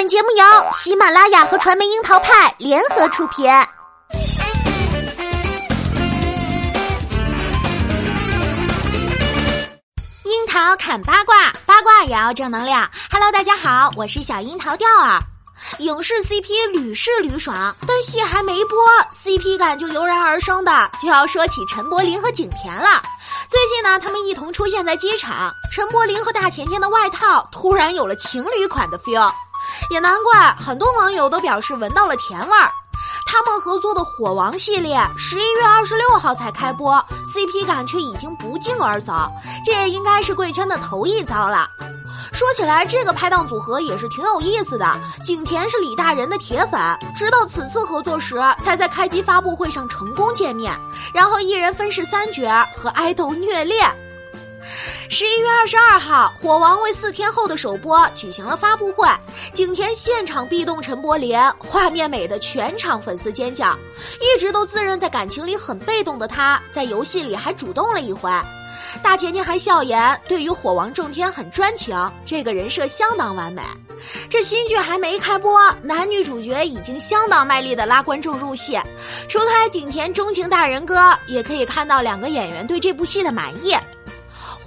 [0.00, 3.44] 本节目由喜马拉雅和传媒樱桃派联合出品。
[10.24, 12.90] 樱桃砍八卦，八卦也要正能量。
[13.12, 15.20] Hello，大家好，我是小樱桃调儿。
[15.80, 18.78] 影视 CP 屡试屡爽，但戏还没播
[19.12, 23.02] ，CP 感就油然而生的，就要说起陈柏霖和景甜了。
[23.50, 29.30] 最近呢，他们一同出现在机场，陈柏霖和大甜甜的外套突然有了情侣款的 feel。
[29.88, 32.70] 也难怪很多网友都表示闻到了甜味儿。
[33.26, 39.12] 他们合作的《火王》系列十一月二十六号才开播，CP 感却已经不胫而走，
[39.64, 41.68] 这也应该是贵圈的头一遭了。
[42.32, 44.86] 说起来，这个拍档组合也是挺有意思的。
[45.24, 46.80] 景甜是李大人的铁粉，
[47.14, 50.72] 直到此次合作时，才在开机发布会上成功见面，
[51.12, 53.88] 然后一人分饰三角和爱豆虐恋。
[55.12, 59.08] 十一月二十二号，《火王》为四天后的首播举行了发布会，
[59.52, 63.76] 景甜现场壁咚陈柏霖，画面美的全场粉丝尖叫。
[64.20, 68.30] 一直都自认在感情里很被动的他，在游戏里还主动了一回。
[69.02, 73.60] 大甜甜还笑言，对于火王仲天很专情，这个人设相当完美。
[74.30, 78.78] 这新剧还没开播，男女主角已经相当卖力的拉观众入戏。
[79.28, 83.72] 除开景甜钟情大人哥，也可以看到两个演员对这部戏的满意。《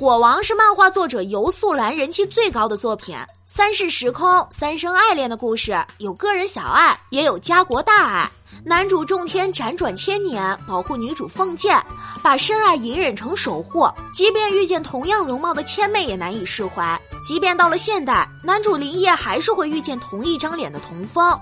[0.00, 8.26] 火王》是漫画作者游素兰人气最高的作品，三世时空、三生爱恋的故事，有个人小爱，也有家国大爱。
[8.64, 11.78] 男主仲天辗转千年，保护女主凤剑，
[12.22, 13.86] 把深爱隐忍成守护。
[14.10, 16.98] 即便遇见同样容貌的千妹，也难以释怀。
[17.22, 21.38] 即便到了现代，男主林烨还是会遇见同一张脸的童风。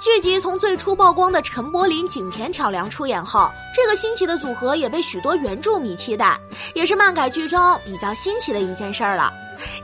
[0.00, 6.38] 剧集从最初曝光的陈柏霖、景甜挑梁出演后，这个新奇的组合也被许多原著迷期待，
[6.74, 9.32] 也是漫改剧中比较新奇的一件事儿了。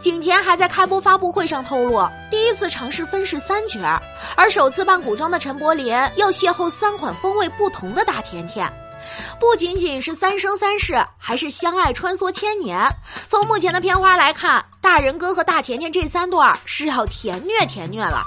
[0.00, 3.80] 景甜还在开播发布会上透露，第一次尝试分饰三角，
[4.36, 8.68] 而首次扮古装的陈柏霖要邂逅三款风味不同的大甜甜，
[9.38, 12.76] 不仅仅是三生三世，还是相爱穿梭千年。
[13.28, 18.20] 从目前的片花来看，大人哥和大甜甜这三对儿是要甜虐甜虐了。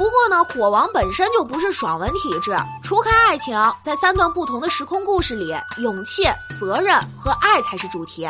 [0.00, 6.22] 不过呢，火王本身就不是爽文体质，除开爱情，在三段不同的时空故事里，勇气、
[6.58, 8.26] 责任和爱才是主题。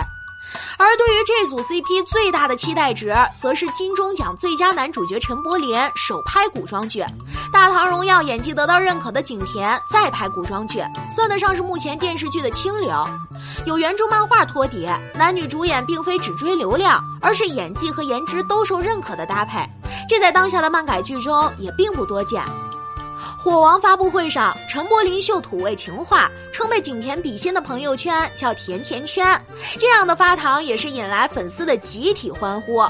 [0.76, 7.02] 而对于这组 CP 最大的期待值，则是金钟奖最佳男主角陈柏霖首拍古装剧，
[7.52, 10.82] 《大唐荣耀》演技得到认可的景甜再拍古装剧，
[11.14, 12.90] 算得上是目前电视剧的清流。
[13.64, 19.64] 有原著漫画托底，男女主演并非只追流量，而是演技和颜值都受认可的搭配。
[20.10, 22.42] 这在当下的漫改剧中也并不多见。
[23.38, 29.40] 火王发布会上，陈柏霖秀土味情话，称被景甜比心的朋友圈叫“甜甜圈”，
[29.78, 32.84] 这样的发糖也是引来粉丝的集体欢呼。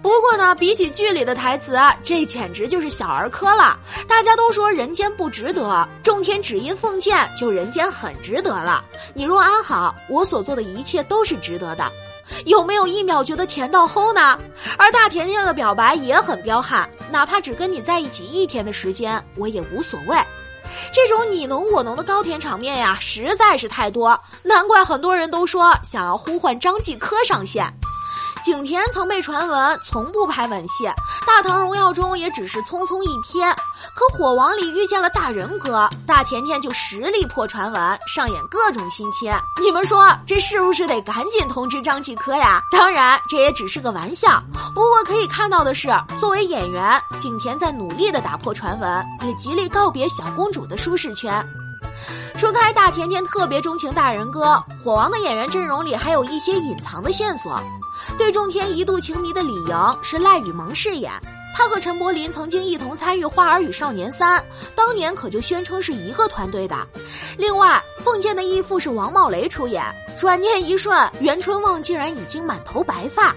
[0.00, 3.78] 不过呢，比起剧里的台词，这简直就是小儿科了。
[4.08, 8.82] 大家都说人间不值得，众天只因奉剑就人间很值得了。
[9.12, 11.92] 你若安好，我所做的一切都是值得的。
[12.46, 14.38] 有没有一秒觉得甜到齁呢？
[14.76, 20.16] 而大甜甜的表白也很彪悍，哪怕只跟你在一起一天的时间，我也无所谓。
[20.92, 27.72] 这种你侬我侬的高甜场面呀，实在是太多，难怪很多人都说想要呼唤张继科上线。
[28.44, 30.84] 景甜曾被传闻从不拍吻戏，
[31.26, 33.52] 《大唐荣耀》中也只是匆匆一瞥。
[33.98, 39.28] 可《火王》里遇见了大人哥，大甜甜就实力破传闻，上演各种亲亲。
[39.60, 42.62] 你们说这是不是得赶紧通知张继科呀？
[42.70, 44.40] 当然，这也只是个玩笑。
[44.72, 45.88] 不过可以看到的是，
[46.20, 51.44] 作为演员，景甜在努力的打破传闻，也极力告别小公主的舒适圈。
[52.38, 57.60] 除开大甜甜特别钟情大人哥，火王的演员阵容里还有一些隐藏的线索。
[58.16, 61.12] 对仲天一度情迷的李莹是赖雨萌饰演，
[61.54, 64.38] 他和陈柏霖曾经一同参与《花儿与少年三》，
[64.74, 66.76] 当年可就宣称是一个团队的。
[67.36, 69.82] 另外，凤剑的义父是王茂雷出演，
[70.16, 73.34] 转念一瞬，袁春望竟然已经满头白发。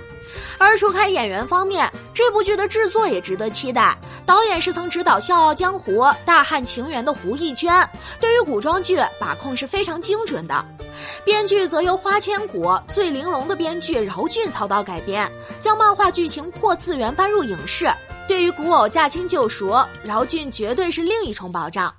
[0.57, 3.97] 而除开演员方面，这部剧的制作也值得期待。
[4.23, 10.63] 导演是曾执导《笑傲江湖》《大汉情缘》的胡艺娟，对于古装剧把控是非常精准的。
[11.23, 17.91] 编剧则由花千骨醉玲珑的编剧饶俊操刀改编，将漫画剧情破次元搬入影视。
[18.27, 21.93] 对于古偶驾轻就熟，饶俊绝对是另一重保障。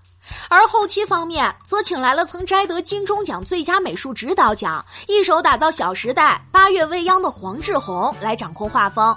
[0.49, 9.15] 而后期方面，则请来了曾摘得金钟奖最佳美术指导奖、一手打造《小时代》《八月未央》的黄志宏来掌控画风。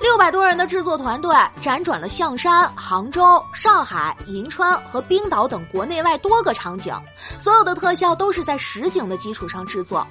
[0.00, 6.94] 六百多人的制作团队辗转了象山、杭州、上海、银川和冰岛等国内外多个场景，
[7.38, 10.06] 所有的特效都是在实景的基础上制作。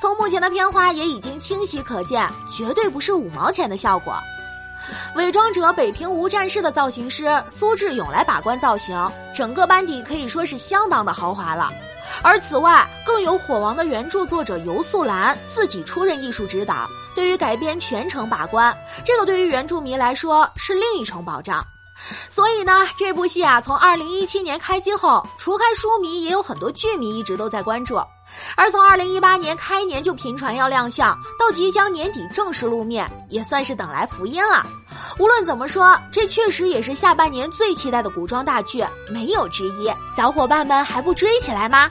[0.00, 4.16] 从目前的片花也已经清晰可见，绝对不是五毛钱的效果。
[5.14, 11.72] 伪装者北平无战事的造型师苏志勇来把关造型，整个班底可以说是相当的豪华了。
[12.22, 21.64] 而此外，更有火王的原著作者游素兰自己出任艺术指导，对于改编全程把关，这个对于原著迷来说是另一重保障。
[22.28, 28.00] 所以呢，这部戏啊，从二零一七年开机后，除开书迷，也有很多剧迷一直都在关注。
[28.54, 34.64] 而从二零一八年开年就频传要亮相，到即将年底正式露面，也算是等来福音了。
[35.18, 39.90] 无论怎么说，这确实也是下半年最期待的古装大剧，没有之一。
[40.14, 41.90] 小伙伴们还不追起来吗？